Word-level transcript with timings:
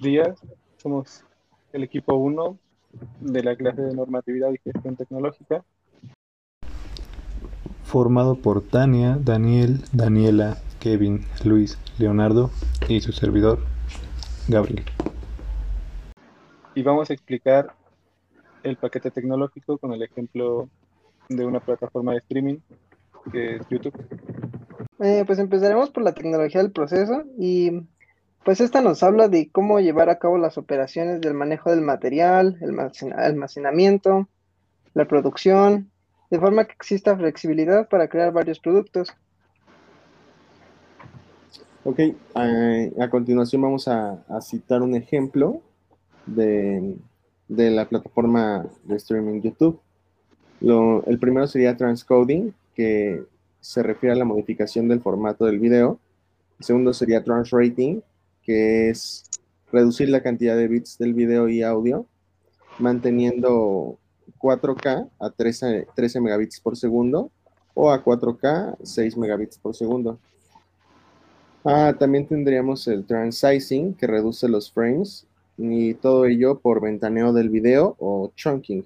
días. 0.00 0.38
Somos 0.76 1.24
el 1.72 1.84
equipo 1.84 2.14
1 2.14 2.58
de 3.20 3.42
la 3.42 3.56
clase 3.56 3.82
de 3.82 3.94
normatividad 3.94 4.50
y 4.52 4.58
gestión 4.58 4.96
tecnológica. 4.96 5.64
Formado 7.84 8.36
por 8.36 8.62
Tania, 8.62 9.18
Daniel, 9.20 9.82
Daniela, 9.92 10.58
Kevin, 10.78 11.24
Luis, 11.44 11.78
Leonardo 11.98 12.50
y 12.88 13.00
su 13.00 13.12
servidor, 13.12 13.60
Gabriel. 14.48 14.84
Y 16.74 16.82
vamos 16.82 17.10
a 17.10 17.14
explicar 17.14 17.74
el 18.62 18.76
paquete 18.76 19.10
tecnológico 19.10 19.78
con 19.78 19.92
el 19.92 20.02
ejemplo 20.02 20.68
de 21.28 21.44
una 21.44 21.60
plataforma 21.60 22.12
de 22.12 22.18
streaming 22.18 22.58
que 23.32 23.56
es 23.56 23.68
YouTube. 23.68 23.94
Eh, 25.00 25.24
pues 25.26 25.38
empezaremos 25.38 25.90
por 25.90 26.02
la 26.02 26.12
tecnología 26.12 26.62
del 26.62 26.72
proceso 26.72 27.24
y 27.38 27.82
pues 28.44 28.60
esta 28.60 28.80
nos 28.80 29.02
habla 29.02 29.28
de 29.28 29.50
cómo 29.50 29.80
llevar 29.80 30.08
a 30.08 30.18
cabo 30.18 30.38
las 30.38 30.56
operaciones 30.56 31.20
del 31.20 31.34
manejo 31.34 31.70
del 31.70 31.82
material, 31.82 32.56
el 32.60 32.78
almacenamiento, 33.16 34.28
la 34.94 35.06
producción, 35.06 35.90
de 36.30 36.38
forma 36.38 36.64
que 36.64 36.72
exista 36.72 37.16
flexibilidad 37.16 37.88
para 37.88 38.08
crear 38.08 38.32
varios 38.32 38.58
productos. 38.58 39.12
Ok, 41.82 41.98
a, 42.34 43.08
continuación 43.10 43.62
vamos 43.62 43.88
a, 43.88 44.22
citar 44.42 44.82
un 44.82 44.94
ejemplo 44.94 45.62
de, 46.26 46.96
la 47.48 47.88
plataforma 47.88 48.66
de 48.84 48.96
streaming 48.96 49.40
YouTube. 49.40 49.80
el 50.60 51.18
primero 51.18 51.46
sería 51.46 51.76
transcoding, 51.76 52.54
que 52.74 53.22
se 53.60 53.82
refiere 53.82 54.14
a 54.14 54.18
la 54.18 54.24
modificación 54.24 54.88
del 54.88 55.00
formato 55.00 55.46
del 55.46 55.58
video. 55.58 55.98
El 56.58 56.64
segundo 56.64 56.92
sería 56.92 57.24
transrating, 57.24 58.02
que 58.50 58.90
es 58.90 59.30
reducir 59.70 60.08
la 60.08 60.24
cantidad 60.24 60.56
de 60.56 60.66
bits 60.66 60.98
del 60.98 61.14
video 61.14 61.48
y 61.48 61.62
audio, 61.62 62.06
manteniendo 62.80 63.96
4K 64.40 65.08
a 65.20 65.30
13, 65.30 65.86
13 65.94 66.20
megabits 66.20 66.58
por 66.58 66.76
segundo 66.76 67.30
o 67.74 67.92
a 67.92 68.02
4K 68.02 68.78
6 68.82 69.16
megabits 69.18 69.56
por 69.56 69.76
segundo. 69.76 70.18
Ah, 71.64 71.94
también 71.96 72.26
tendríamos 72.26 72.88
el 72.88 73.06
transizing, 73.06 73.94
que 73.94 74.08
reduce 74.08 74.48
los 74.48 74.72
frames, 74.72 75.28
y 75.56 75.94
todo 75.94 76.24
ello 76.24 76.58
por 76.58 76.80
ventaneo 76.80 77.32
del 77.32 77.50
video 77.50 77.94
o 78.00 78.32
chunking. 78.34 78.84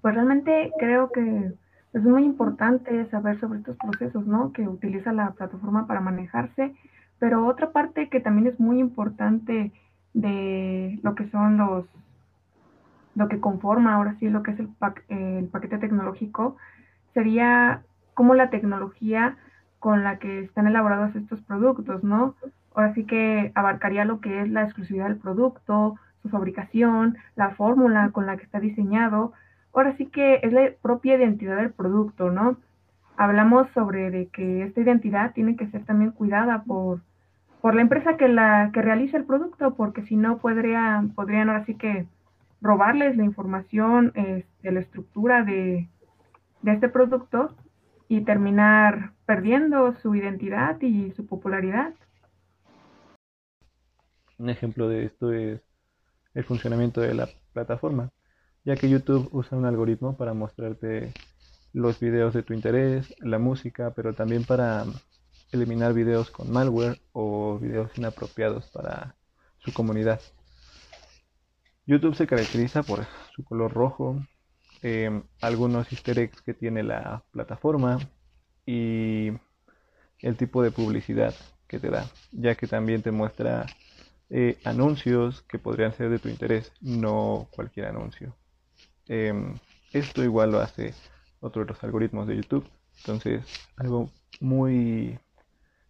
Pues 0.00 0.14
realmente 0.14 0.72
creo 0.78 1.12
que 1.12 1.52
es 1.92 2.02
muy 2.02 2.24
importante 2.24 3.10
saber 3.10 3.38
sobre 3.40 3.58
estos 3.58 3.76
procesos, 3.76 4.26
¿no? 4.26 4.54
Que 4.54 4.66
utiliza 4.66 5.12
la 5.12 5.32
plataforma 5.32 5.86
para 5.86 6.00
manejarse 6.00 6.74
pero 7.18 7.46
otra 7.46 7.72
parte 7.72 8.08
que 8.08 8.20
también 8.20 8.46
es 8.46 8.60
muy 8.60 8.78
importante 8.78 9.72
de 10.14 10.98
lo 11.02 11.14
que 11.14 11.28
son 11.30 11.56
los, 11.56 11.86
lo 13.14 13.28
que 13.28 13.40
conforma 13.40 13.94
ahora 13.94 14.16
sí 14.18 14.28
lo 14.28 14.42
que 14.42 14.52
es 14.52 14.60
el, 14.60 14.68
el 15.08 15.48
paquete 15.48 15.78
tecnológico, 15.78 16.56
sería 17.14 17.82
cómo 18.14 18.34
la 18.34 18.50
tecnología 18.50 19.36
con 19.78 20.04
la 20.04 20.18
que 20.18 20.40
están 20.40 20.66
elaborados 20.66 21.14
estos 21.16 21.40
productos, 21.42 22.02
¿no? 22.02 22.34
Ahora 22.74 22.92
sí 22.94 23.04
que 23.04 23.52
abarcaría 23.54 24.04
lo 24.04 24.20
que 24.20 24.42
es 24.42 24.50
la 24.50 24.64
exclusividad 24.64 25.08
del 25.08 25.18
producto, 25.18 25.96
su 26.22 26.28
fabricación, 26.28 27.16
la 27.36 27.50
fórmula 27.50 28.10
con 28.10 28.26
la 28.26 28.36
que 28.36 28.44
está 28.44 28.60
diseñado. 28.60 29.32
Ahora 29.72 29.96
sí 29.96 30.06
que 30.06 30.40
es 30.42 30.52
la 30.52 30.70
propia 30.82 31.16
identidad 31.16 31.56
del 31.56 31.72
producto, 31.72 32.30
¿no? 32.30 32.56
Hablamos 33.16 33.68
sobre 33.74 34.10
de 34.10 34.28
que 34.28 34.62
esta 34.62 34.80
identidad 34.80 35.32
tiene 35.32 35.56
que 35.56 35.66
ser 35.68 35.84
también 35.84 36.12
cuidada 36.12 36.62
por, 36.64 37.00
por 37.60 37.74
la 37.74 37.82
empresa 37.82 38.16
que 38.16 38.28
la 38.28 38.70
que 38.72 38.82
realiza 38.82 39.16
el 39.16 39.24
producto, 39.24 39.74
porque 39.74 40.02
si 40.02 40.16
no 40.16 40.38
podría, 40.38 41.04
podrían 41.14 41.48
ahora 41.48 41.64
sí 41.64 41.74
que 41.74 42.06
robarles 42.60 43.16
la 43.16 43.24
información 43.24 44.12
de 44.12 44.38
este, 44.38 44.72
la 44.72 44.80
estructura 44.80 45.44
de, 45.44 45.88
de 46.62 46.72
este 46.72 46.88
producto 46.88 47.54
y 48.08 48.22
terminar 48.22 49.12
perdiendo 49.24 49.92
su 49.94 50.14
identidad 50.14 50.80
y 50.80 51.12
su 51.12 51.26
popularidad. 51.26 51.94
Un 54.38 54.50
ejemplo 54.50 54.88
de 54.88 55.04
esto 55.04 55.32
es 55.32 55.60
el 56.34 56.44
funcionamiento 56.44 57.00
de 57.00 57.14
la 57.14 57.28
plataforma, 57.52 58.10
ya 58.64 58.76
que 58.76 58.90
YouTube 58.90 59.28
usa 59.32 59.56
un 59.56 59.64
algoritmo 59.64 60.16
para 60.16 60.34
mostrarte 60.34 61.12
los 61.76 62.00
videos 62.00 62.32
de 62.32 62.42
tu 62.42 62.54
interés, 62.54 63.14
la 63.18 63.38
música, 63.38 63.92
pero 63.94 64.14
también 64.14 64.44
para 64.44 64.86
eliminar 65.52 65.92
videos 65.92 66.30
con 66.30 66.50
malware 66.50 66.98
o 67.12 67.58
videos 67.58 67.90
inapropiados 67.98 68.70
para 68.70 69.14
su 69.58 69.74
comunidad. 69.74 70.18
YouTube 71.84 72.16
se 72.16 72.26
caracteriza 72.26 72.82
por 72.82 73.04
su 73.34 73.44
color 73.44 73.74
rojo, 73.74 74.16
em, 74.80 75.22
algunos 75.42 75.92
easter 75.92 76.18
eggs 76.18 76.40
que 76.40 76.54
tiene 76.54 76.82
la 76.82 77.22
plataforma 77.30 77.98
y 78.64 79.32
el 80.20 80.36
tipo 80.38 80.62
de 80.62 80.70
publicidad 80.70 81.34
que 81.68 81.78
te 81.78 81.90
da, 81.90 82.06
ya 82.32 82.54
que 82.54 82.66
también 82.66 83.02
te 83.02 83.10
muestra 83.10 83.66
eh, 84.30 84.56
anuncios 84.64 85.42
que 85.42 85.58
podrían 85.58 85.92
ser 85.92 86.08
de 86.08 86.18
tu 86.18 86.30
interés, 86.30 86.72
no 86.80 87.48
cualquier 87.50 87.84
anuncio. 87.88 88.34
Em, 89.08 89.58
esto 89.92 90.24
igual 90.24 90.52
lo 90.52 90.60
hace 90.60 90.94
otro 91.46 91.62
de 91.62 91.68
los 91.68 91.82
algoritmos 91.82 92.26
de 92.26 92.36
YouTube. 92.36 92.66
Entonces, 92.98 93.44
algo 93.76 94.10
muy 94.40 95.18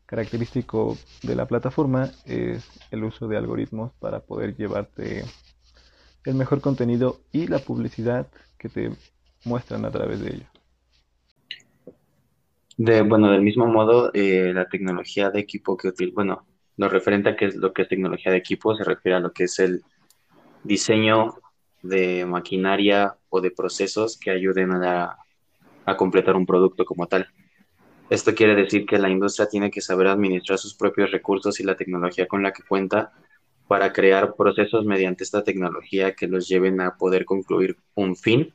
característico 0.07 0.97
de 1.23 1.35
la 1.35 1.47
plataforma 1.47 2.11
es 2.25 2.69
el 2.91 3.05
uso 3.05 3.27
de 3.27 3.37
algoritmos 3.37 3.93
para 3.99 4.21
poder 4.21 4.57
llevarte 4.57 5.25
el 6.25 6.35
mejor 6.35 6.61
contenido 6.61 7.21
y 7.33 7.49
la 7.49 7.59
publicidad 7.59 8.29
que 8.59 8.69
te 8.69 8.91
muestran 9.45 9.85
a 9.85 9.91
través 9.91 10.21
de 10.21 10.35
ello. 10.35 10.47
De, 12.77 13.03
bueno, 13.03 13.31
del 13.31 13.43
mismo 13.43 13.67
modo, 13.67 14.11
eh, 14.13 14.53
la 14.53 14.69
tecnología 14.69 15.31
de 15.31 15.41
equipo 15.41 15.77
que 15.77 15.89
utiliza, 15.89 16.15
bueno, 16.15 16.47
lo 16.77 16.89
referente 16.89 17.31
a 17.31 17.37
qué 17.37 17.47
es 17.47 17.57
lo 17.57 17.73
que 17.73 17.83
es 17.83 17.89
tecnología 17.89 18.31
de 18.31 18.39
equipo, 18.39 18.77
se 18.77 18.85
refiere 18.85 19.17
a 19.17 19.21
lo 19.21 19.33
que 19.33 19.45
es 19.45 19.59
el 19.59 19.83
diseño 20.63 21.37
de 21.83 22.27
maquinaria 22.27 23.17
o 23.31 23.41
de 23.41 23.51
procesos 23.51 24.19
que 24.19 24.31
ayuden 24.31 24.73
a, 24.73 25.17
a 25.87 25.97
completar 25.97 26.37
un 26.37 26.45
producto 26.45 26.85
como 26.85 27.07
tal. 27.07 27.29
Esto 28.11 28.35
quiere 28.35 28.55
decir 28.55 28.87
que 28.87 28.99
la 28.99 29.09
industria 29.09 29.49
tiene 29.49 29.71
que 29.71 29.81
saber 29.81 30.09
administrar 30.09 30.59
sus 30.59 30.75
propios 30.75 31.11
recursos 31.11 31.59
y 31.59 31.65
la 31.65 31.77
tecnología 31.77 32.27
con 32.27 32.43
la 32.43 32.53
que 32.53 32.63
cuenta 32.63 33.13
para 33.67 33.93
crear 33.93 34.35
procesos 34.37 34.85
mediante 34.85 35.25
esta 35.25 35.43
tecnología 35.43 36.15
que 36.15 36.29
los 36.29 36.49
lleven 36.49 36.81
a 36.81 36.97
poder 36.97 37.25
concluir 37.25 37.77
un 37.95 38.15
fin. 38.17 38.55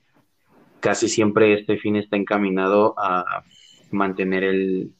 Casi 0.80 1.10
siempre 1.10 1.54
este 1.54 1.78
fin 1.78 1.98
está 1.98 2.16
encaminado 2.16 2.96
a 2.98 3.44
mantener 3.92 4.44
el, 4.44 4.94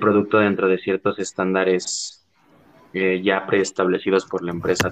producto 0.00 0.38
dentro 0.38 0.68
de 0.68 0.78
ciertos 0.78 1.18
estándares 1.18 2.26
eh, 2.92 3.22
ya 3.22 3.46
preestablecidos 3.46 4.26
por 4.26 4.42
la 4.42 4.50
empresa. 4.50 4.90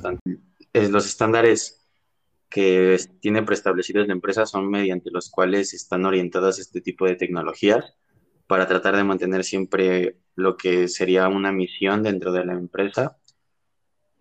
los 0.73 1.07
estándares 1.07 1.86
que 2.49 2.99
tiene 3.21 3.43
preestablecidos 3.43 4.07
la 4.07 4.13
empresa 4.13 4.47
son 4.47 4.71
mediante 4.71 5.11
los 5.11 5.31
cuales 5.31 5.75
están 5.75 6.05
orientadas 6.05 6.59
este 6.59 6.81
tipo 6.81 7.07
de 7.07 7.17
tecnologías 7.17 7.95
para 8.47 8.67
tratar 8.67 8.97
de 8.97 9.05
mantener 9.05 9.45
siempre 9.45 10.19
lo 10.37 10.57
que 10.57 10.89
sería 10.89 11.29
una 11.29 11.53
misión 11.53 12.03
dentro 12.03 12.33
de 12.33 12.45
la 12.45 12.53
empresa 12.53 13.17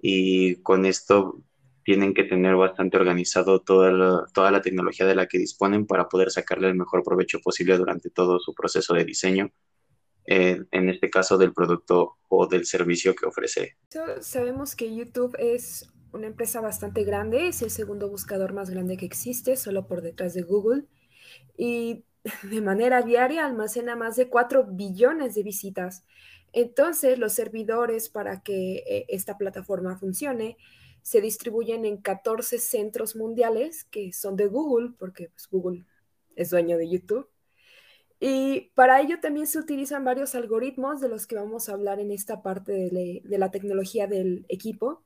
y 0.01 0.55
con 0.57 0.85
esto 0.85 1.43
tienen 1.83 2.15
que 2.15 2.23
tener 2.23 2.55
bastante 2.55 2.97
organizado 2.97 3.61
toda 3.61 3.91
la, 3.91 4.25
toda 4.33 4.49
la 4.49 4.61
tecnología 4.61 5.05
de 5.05 5.15
la 5.15 5.27
que 5.27 5.37
disponen 5.37 5.85
para 5.85 6.09
poder 6.09 6.31
sacarle 6.31 6.67
el 6.67 6.75
mejor 6.75 7.03
provecho 7.03 7.39
posible 7.39 7.77
durante 7.77 8.09
todo 8.09 8.39
su 8.39 8.55
proceso 8.55 8.95
de 8.95 9.05
diseño, 9.05 9.51
en 10.25 10.89
este 10.89 11.11
caso 11.11 11.37
del 11.37 11.53
producto 11.53 12.17
o 12.27 12.47
del 12.47 12.65
servicio 12.65 13.13
que 13.13 13.27
ofrece. 13.27 13.77
Sabemos 14.19 14.75
que 14.75 14.95
YouTube 14.95 15.35
es 15.37 15.87
una 16.15 16.27
empresa 16.27 16.61
bastante 16.61 17.03
grande, 17.03 17.49
es 17.49 17.61
el 17.61 17.69
segundo 17.69 18.09
buscador 18.09 18.53
más 18.53 18.69
grande 18.69 18.97
que 18.97 19.05
existe, 19.05 19.55
solo 19.57 19.85
por 19.85 20.01
detrás 20.01 20.33
de 20.33 20.41
Google, 20.41 20.85
y 21.57 22.05
de 22.43 22.61
manera 22.61 23.01
diaria 23.01 23.45
almacena 23.45 23.95
más 23.95 24.15
de 24.15 24.29
4 24.29 24.65
billones 24.65 25.35
de 25.35 25.43
visitas. 25.43 26.03
Entonces, 26.53 27.19
los 27.19 27.33
servidores 27.33 28.09
para 28.09 28.41
que 28.41 28.77
eh, 28.87 29.05
esta 29.09 29.37
plataforma 29.37 29.97
funcione 29.97 30.57
se 31.01 31.21
distribuyen 31.21 31.85
en 31.85 31.97
14 31.97 32.57
centros 32.57 33.15
mundiales 33.15 33.83
que 33.83 34.11
son 34.13 34.35
de 34.35 34.47
Google, 34.47 34.93
porque 34.97 35.29
pues, 35.29 35.47
Google 35.49 35.85
es 36.35 36.49
dueño 36.49 36.77
de 36.77 36.89
YouTube. 36.89 37.29
Y 38.19 38.71
para 38.73 39.01
ello 39.01 39.19
también 39.19 39.45
se 39.45 39.59
utilizan 39.59 40.05
varios 40.05 40.33
algoritmos 40.33 41.01
de 41.01 41.09
los 41.09 41.27
que 41.27 41.35
vamos 41.35 41.67
a 41.67 41.73
hablar 41.73 41.99
en 41.99 42.11
esta 42.11 42.41
parte 42.41 42.71
de, 42.71 43.21
de 43.23 43.37
la 43.37 43.51
tecnología 43.51 44.07
del 44.07 44.45
equipo. 44.47 45.03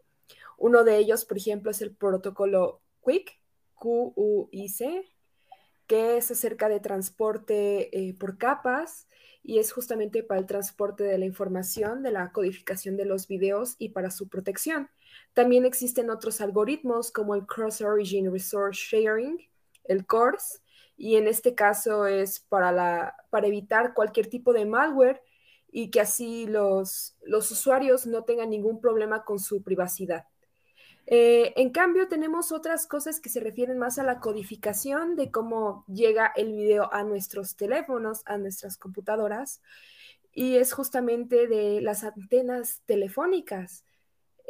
Uno 0.59 0.83
de 0.83 0.97
ellos, 0.97 1.23
por 1.23 1.37
ejemplo, 1.37 1.71
es 1.71 1.81
el 1.81 1.95
protocolo 1.95 2.81
QUIC, 2.99 3.31
Q-U-I-C, 3.75 5.05
que 5.87 6.17
es 6.17 6.29
acerca 6.29 6.67
de 6.67 6.81
transporte 6.81 7.97
eh, 7.97 8.13
por 8.13 8.37
capas 8.37 9.07
y 9.41 9.59
es 9.59 9.71
justamente 9.71 10.21
para 10.21 10.41
el 10.41 10.45
transporte 10.45 11.05
de 11.05 11.17
la 11.17 11.25
información, 11.25 12.03
de 12.03 12.11
la 12.11 12.33
codificación 12.33 12.97
de 12.97 13.05
los 13.05 13.27
videos 13.29 13.75
y 13.79 13.89
para 13.89 14.11
su 14.11 14.27
protección. 14.27 14.89
También 15.33 15.65
existen 15.65 16.09
otros 16.09 16.41
algoritmos 16.41 17.09
como 17.09 17.35
el 17.35 17.45
Cross 17.45 17.79
Origin 17.79 18.29
Resource 18.29 18.81
Sharing, 18.91 19.39
el 19.85 20.05
CORS, 20.05 20.61
y 20.97 21.15
en 21.15 21.29
este 21.29 21.55
caso 21.55 22.05
es 22.05 22.41
para, 22.41 23.15
evitar 23.43 23.93
cualquier 23.93 24.27
tipo 24.27 24.51
de 24.51 24.65
malware 24.65 25.21
y 25.71 25.89
que 25.89 26.01
así 26.01 26.47
los 26.47 27.15
usuarios 27.31 28.05
no 28.05 28.25
tengan 28.25 28.49
ningún 28.49 28.81
problema 28.81 29.23
con 29.23 29.39
su 29.39 29.63
privacidad. 29.63 30.25
Eh, 31.11 31.53
en 31.55 31.71
cambio, 31.71 32.07
tenemos 32.07 32.51
otras 32.51 32.85
cosas 32.85 33.19
que 33.19 33.29
se 33.29 33.39
refieren 33.39 33.79
más 33.79 33.97
a 33.97 34.03
la 34.03 34.19
codificación 34.19 35.15
de 35.15 35.31
cómo 35.31 35.83
llega 35.87 36.31
el 36.35 36.53
video 36.53 36.93
a 36.93 37.03
nuestros 37.03 37.55
teléfonos, 37.55 38.21
a 38.25 38.37
nuestras 38.37 38.77
computadoras, 38.77 39.59
y 40.31 40.57
es 40.57 40.71
justamente 40.71 41.47
de 41.47 41.81
las 41.81 42.03
antenas 42.03 42.83
telefónicas. 42.85 43.85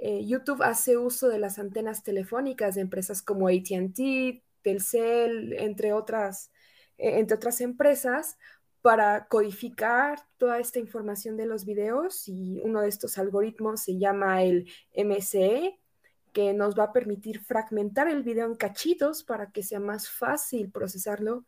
Eh, 0.02 0.26
YouTube 0.26 0.62
hace 0.62 0.98
uso 0.98 1.30
de 1.30 1.40
las 1.40 1.60
antenas 1.60 2.04
telefónicas 2.04 2.76
de 2.76 2.82
empresas 2.82 3.22
como 3.22 3.48
ATT, 3.48 4.44
Telcel, 4.62 5.54
entre 5.54 5.94
otras, 5.94 6.52
eh, 6.98 7.20
entre 7.20 7.38
otras 7.38 7.62
empresas, 7.62 8.38
para 8.82 9.30
codificar 9.30 10.20
toda 10.38 10.60
esta 10.60 10.80
información 10.80 11.38
de 11.38 11.46
los 11.46 11.64
videos 11.64 12.28
y 12.28 12.60
uno 12.66 12.82
de 12.82 12.90
estos 12.90 13.18
algoritmos 13.18 13.82
se 13.82 13.98
llama 13.98 14.44
el 14.44 14.70
MCE, 14.94 15.80
que 16.32 16.54
nos 16.54 16.78
va 16.78 16.86
a 16.86 16.94
permitir 16.94 17.42
fragmentar 17.42 18.08
el 18.08 18.24
video 18.24 18.46
en 18.46 18.56
cachitos 18.56 19.24
para 19.24 19.52
que 19.52 19.64
sea 19.64 19.80
más 19.80 20.10
fácil 20.10 20.72
procesarlo. 20.72 21.46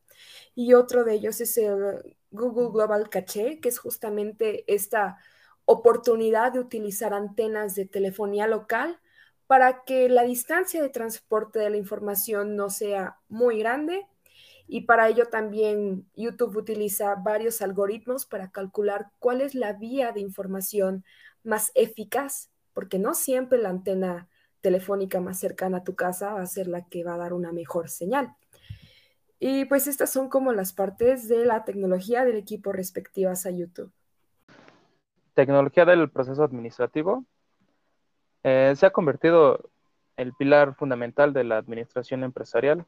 Y 0.56 0.74
otro 0.74 1.04
de 1.04 1.14
ellos 1.14 1.42
es 1.42 1.58
el 1.58 2.16
Google 2.32 2.72
Global 2.72 3.10
Cache, 3.10 3.60
que 3.60 3.70
es 3.70 3.80
justamente 3.80 4.64
esta 4.68 5.18
oportunidad 5.66 6.54
de 6.54 6.60
utilizar 6.60 7.14
antenas 7.14 7.76
de 7.76 7.86
telefonía 7.86 8.48
local 8.48 9.00
para 9.48 9.84
que 9.84 10.08
la 10.10 10.24
distancia 10.24 10.82
de 10.82 10.90
transporte 10.90 11.60
de 11.60 11.70
la 11.70 11.78
información 11.78 12.56
no 12.56 12.70
sea 12.70 13.20
muy 13.28 13.60
grande. 13.60 14.08
Y 14.68 14.82
para 14.82 15.10
ello 15.10 15.28
también 15.28 16.10
YouTube 16.16 16.56
utiliza 16.56 17.16
varios 17.16 17.62
algoritmos 17.62 18.26
para 18.26 18.52
calcular 18.52 19.12
cuál 19.20 19.42
es 19.42 19.54
la 19.54 19.74
vía 19.74 20.14
de 20.14 20.22
información 20.22 21.04
más 21.44 21.72
eficaz, 21.76 22.50
porque 22.74 22.98
no 22.98 23.14
siempre 23.14 23.58
la 23.60 23.70
antena 23.70 24.30
telefónica 24.62 25.20
más 25.20 25.40
cercana 25.40 25.80
a 25.80 25.84
tu 25.84 25.96
casa 25.96 26.34
va 26.34 26.42
a 26.42 26.48
ser 26.48 26.68
la 26.68 26.86
que 26.86 27.04
va 27.04 27.16
a 27.16 27.18
dar 27.18 27.34
una 27.34 27.52
mejor 27.52 27.90
señal. 27.90 28.36
Y 29.40 29.66
pues 29.66 29.88
estas 29.88 30.12
son 30.12 30.30
como 30.30 30.54
las 30.54 30.72
partes 30.72 31.28
de 31.28 31.46
la 31.46 31.66
tecnología 31.66 32.24
del 32.24 32.38
equipo 32.38 32.72
respectivas 32.72 33.46
a 33.48 33.50
YouTube. 33.50 33.92
Tecnología 35.34 35.84
del 35.86 36.10
proceso 36.12 36.44
administrativo. 36.44 37.26
Eh, 38.44 38.74
se 38.76 38.86
ha 38.86 38.92
convertido 38.92 39.72
el 40.16 40.34
pilar 40.34 40.76
fundamental 40.76 41.34
de 41.34 41.44
la 41.44 41.58
administración 41.58 42.24
empresarial. 42.24 42.86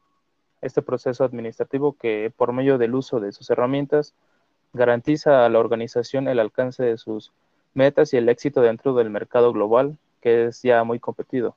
Este 0.62 0.84
proceso 0.84 1.24
administrativo 1.24 1.98
que 1.98 2.32
por 2.36 2.54
medio 2.54 2.78
del 2.78 2.94
uso 2.94 3.20
de 3.20 3.32
sus 3.32 3.50
herramientas 3.50 4.14
garantiza 4.74 5.46
a 5.46 5.50
la 5.50 5.60
organización 5.60 6.28
el 6.28 6.40
alcance 6.40 6.84
de 6.84 6.98
sus 6.98 7.32
metas 7.74 8.14
y 8.14 8.18
el 8.18 8.30
éxito 8.30 8.62
dentro 8.62 8.94
del 8.94 9.10
mercado 9.10 9.52
global, 9.54 9.98
que 10.22 10.46
es 10.46 10.62
ya 10.62 10.84
muy 10.84 11.00
competido. 11.00 11.56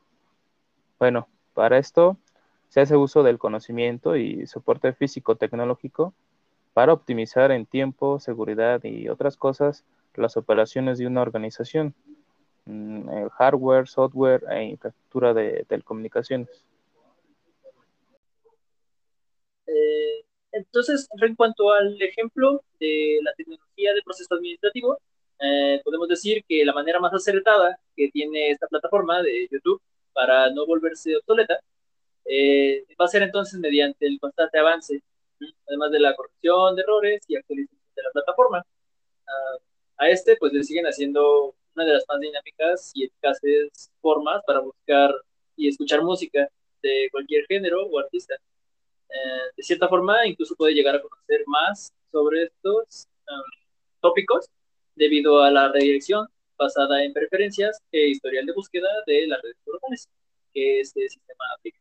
Bueno, 0.99 1.29
para 1.55 1.79
esto 1.79 2.17
se 2.69 2.81
hace 2.81 2.97
uso 2.97 3.23
del 3.23 3.39
conocimiento 3.39 4.17
y 4.17 4.47
soporte 4.47 4.93
físico-tecnológico 4.93 6.15
para 6.73 6.93
optimizar 6.93 7.53
en 7.53 7.67
tiempo, 7.67 8.19
seguridad 8.19 8.83
y 8.85 9.09
otras 9.09 9.37
cosas 9.37 9.85
las 10.17 10.37
operaciones 10.37 10.99
de 10.99 11.07
una 11.07 11.23
organización, 11.23 11.95
mm, 12.65 13.29
hardware, 13.29 13.87
software 13.89 14.43
e 14.51 14.65
infraestructura 14.65 15.35
de 15.35 15.65
telecomunicaciones. 15.69 16.65
Eh, 19.67 20.25
entonces, 20.53 21.09
en 21.21 21.35
cuanto 21.35 21.73
al 21.73 22.01
ejemplo 22.01 22.63
de 22.81 23.19
la 23.23 23.33
tecnología 23.35 23.93
de 23.95 24.03
proceso 24.03 24.35
administrativo, 24.35 24.99
eh, 25.41 25.81
podemos 25.85 26.09
decir 26.09 26.43
que 26.49 26.65
la 26.65 26.73
manera 26.73 26.99
más 26.99 27.13
acertada 27.13 27.79
que 27.95 28.09
tiene 28.11 28.51
esta 28.51 28.67
plataforma 28.67 29.23
de 29.23 29.49
YouTube 29.51 29.81
para 30.17 30.51
no 30.51 30.67
volverse 30.67 31.17
obsoleta, 31.17 31.61
eh, 32.25 32.85
va 33.01 33.05
a 33.05 33.09
ser 33.09 33.23
entonces 33.23 33.61
mediante 33.61 34.07
el 34.07 34.19
constante 34.19 34.59
avance, 34.59 35.03
además 35.69 35.91
de 35.93 36.01
la 36.01 36.17
corrección 36.17 36.75
de 36.75 36.83
errores 36.83 37.23
y 37.29 37.37
actualización 37.37 37.81
de 37.95 38.03
la 38.03 38.11
plataforma. 38.13 38.65
Ah, 39.27 39.59
a 39.99 40.11
este, 40.11 40.37
pues 40.37 40.53
le 40.53 40.65
siguen 40.65 40.87
haciendo 40.87 41.55
una 41.75 41.85
de 41.85 41.93
las 41.93 42.05
más 42.09 42.21
dinámicas 42.21 42.93
y 42.95 43.05
eficaces 43.05 43.91
formas 44.01 44.43
para 44.47 44.61
buscar 44.61 45.15
y 45.57 45.69
escuchar 45.69 46.03
música 46.03 46.49
de 46.83 47.09
cualquier 47.13 47.47
género 47.47 47.87
o 47.87 47.99
artista. 47.99 48.35
Eh, 48.35 49.53
de 49.57 49.63
cierta 49.63 49.89
forma, 49.89 50.27
incluso 50.27 50.57
puede 50.57 50.75
llegar 50.75 50.97
a 50.97 51.03
conocer 51.03 51.43
más 51.47 51.93
sobre 52.11 52.45
estos 52.45 53.07
ah, 53.29 53.43
tópicos 54.01 54.47
debido 54.95 55.43
a 55.43 55.51
la 55.51 55.71
redirección 55.71 56.27
basada 56.59 57.05
en 57.05 57.13
preferencias 57.13 57.81
e 57.93 58.09
historial 58.09 58.47
de 58.47 58.53
búsqueda 58.53 58.89
de 59.07 59.27
las 59.27 59.41
redes 59.43 59.57
locales 59.67 60.09
que 60.53 60.81
este 60.81 61.09
sistema 61.09 61.45
aplica. 61.57 61.79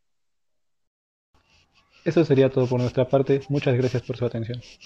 Eso 2.04 2.24
sería 2.24 2.50
todo 2.50 2.68
por 2.68 2.80
nuestra 2.80 3.07
parte. 3.07 3.42
Muchas 3.50 3.75
gracias 3.75 4.04
por 4.04 4.16
su 4.16 4.25
atención. 4.25 4.62